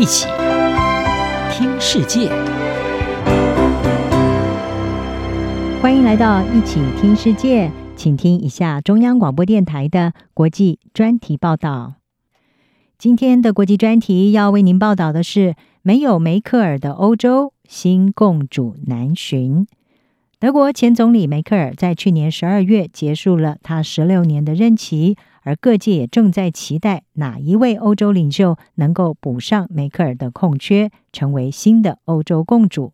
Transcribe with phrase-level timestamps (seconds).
[0.00, 0.26] 一起
[1.52, 2.30] 听世界，
[5.82, 11.96] 欢迎来到一起听世界，请听一下中央广播电台的国际专题报道。
[12.96, 19.66] 今天的国际专题要为您报道的是：没有梅克尔的欧洲，新共主难寻。
[20.38, 25.18] 德国前总理梅克尔在去年十二月结束了他十六年的任期。
[25.50, 32.92] 而各界也正在期待哪一位欧洲领袖能够补上梅克尔的空缺，成为新的欧洲共主。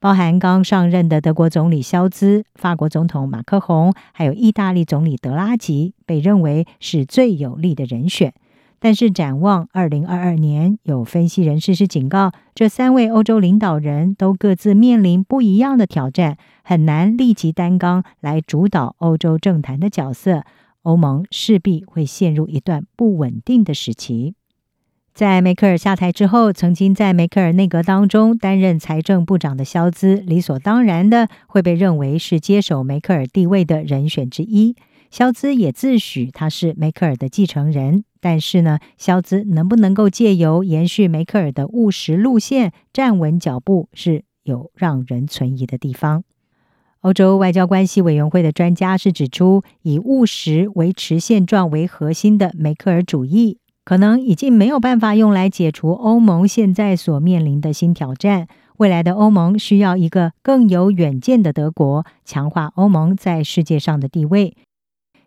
[0.00, 8.34] 包含刚上任的德国总理肖兹、法国总统马克宏，还有意大利总理德拉吉，被认为是最有力的人选。
[8.78, 20.44] 但是展望二零二二年，有分析人士是警告，这三位欧洲领导人都各自面临不一样的挑战，很难立即担纲来主导欧洲政坛的角色。
[20.84, 24.34] 欧盟势必会陷入一段不稳定的时期。
[25.12, 34.74] 在梅克尔下台之后，曾经在梅克尔内阁当中担任财政部长的肖兹，理所当然的会被认为是接手梅克尔地位的人选之一。
[35.10, 46.24] 肖兹也自诩他是梅克尔的继承人，但是呢，肖兹能不能够借由延续梅克尔的务实路线站稳脚步，是有让人存疑的地方。
[47.04, 58.48] 欧洲外交关系委员会的专家是指出，以务实维持现状为核心的梅克尔主义，可能已经没有办法用来解除欧盟现在所面临的新挑战。
[58.78, 64.56] 未来的欧盟需要一个更有远见的德国，强化欧盟在世界上的地位。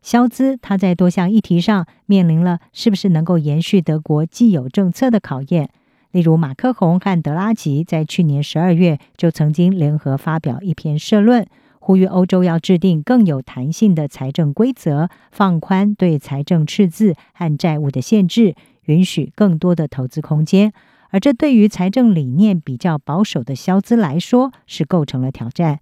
[0.01, 5.69] 肖兹他在多项议题上面临了是不是能够延续德国既有政策的考验。
[6.11, 11.45] 例如，马克宏和德拉吉在去年十二月就曾经联合发表一篇社论。
[11.87, 18.55] 呼吁欧洲要制定更有弹性的财政规则，放宽对财政赤字和债务的限制，
[18.87, 20.73] 允许更多的投资空间。
[21.11, 25.79] 而这对于财政理念比较保守的萧兹来说，是构成了挑战。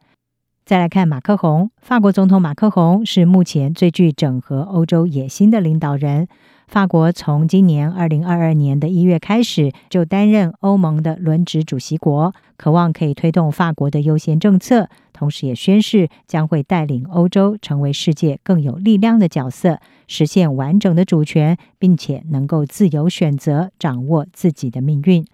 [0.63, 6.27] 再来看马克宏，法国总统马克宏是目前最具整合欧洲野心的领导人。
[6.67, 25.25] 法国从今年二零二二年的一月开始，就担任欧盟的轮值主席国，渴望可以推动法国的优先政策，同时也宣示将会带领欧洲成为世界更有力量的角色，实现完整的主权，并且能够自由选择掌握自己的命运。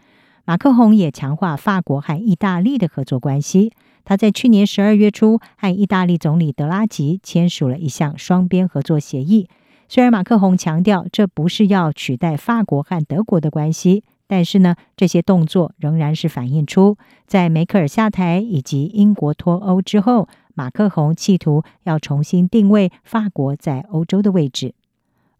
[0.46, 3.72] 马克宏也强化法国和意大利的合作关系，
[4.04, 9.48] 他在去年十二月初和意大利总理德拉吉签署了一项双边合作协议。
[9.94, 16.98] 虽然马克宏强调这不是要取代法国和德国的关系，但是呢，这些动作仍然是反映出
[17.28, 24.74] 在梅克尔下台以及英国脱欧之后，马克宏企图要重新定位法国在欧洲的位置。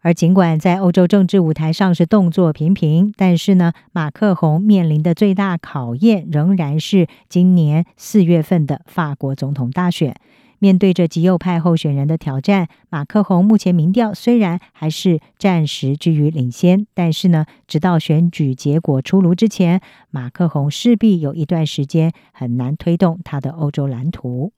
[0.02, 10.14] 而尽管在欧洲政治舞台上是动作频频，但是呢，马克宏面临的最大考验仍然是今年四月份的法国总统大选。
[10.62, 19.80] 面对着极右派候选人的挑战，马克宏目前民调虽然还是暂时居于领先，但是呢，直到选举结果出炉之前，
[20.10, 24.52] 马克宏势必有一段时间很难推动他的欧洲蓝图。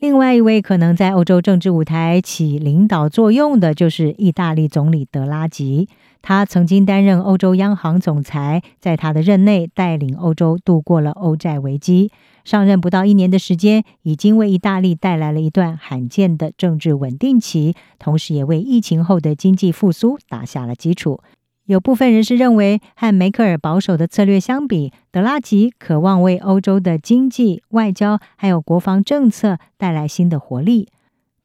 [0.00, 5.88] 另外一位可能在欧洲政治舞台起领导作用的，就是意大利总理德拉吉。
[6.22, 12.10] 他曾经担任欧洲央行总裁，在他的任内带领欧洲度过了欧债危机。
[12.44, 21.20] 上任不到一年的时间，已经为意大利带来了一段罕见的政治稳定期，同时也为疫情后的经济复苏打下了基础。
[21.66, 30.88] 有部分人士认为，和梅克尔保守的策略相比，德拉吉渴望为欧洲的经济、外交还有国防政策带来新的活力。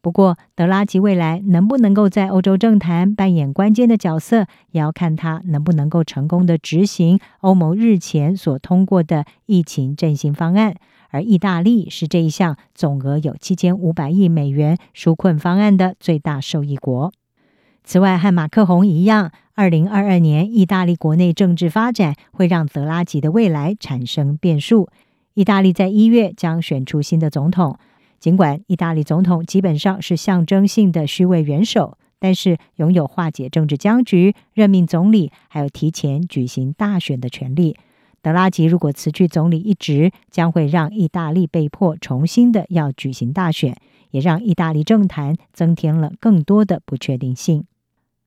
[0.06, 10.76] 不过，德拉吉未来能不能够在欧洲政坛扮演关键的角色，也要看他能不能够成功的执行欧盟日前所通过的疫情振兴方案。
[11.10, 17.12] 而意大利是这一项总额有七千五百亿美元纾困方案的最大受益国。
[17.84, 24.88] 此外，和马克宏一样，二零二二年意大利国内政治发展会让德拉吉的未来产生变数。
[25.34, 27.80] 意大利在一月将选出新的总统，
[28.20, 37.78] 尽管意大利总统基本上是象征性的虚位元首，但是拥有化解政治僵局、任命总理，还有提前举行大选的权利。
[38.22, 43.78] 德拉吉如果辞去总理一职，将会让意大利被迫重新的要举行大选，
[44.10, 47.66] 也让意大利政坛增添了更多的不确定性。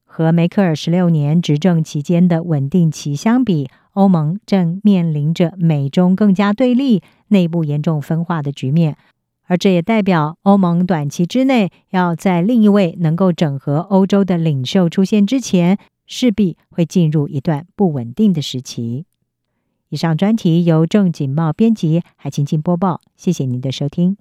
[0.04, 8.96] 和梅克尔十六年执政期间的稳定期相比，欧盟正面临着美中更加对立、内部严重分化的局面，
[9.48, 19.06] 而这也代表欧盟短期之内要在另一位能够整合欧洲的领袖出现之前，势必会进入一段不稳定的时期。
[19.88, 23.00] 以上专题由郑锦茂编辑，海清清播报。
[23.16, 24.18] 谢谢您的收听。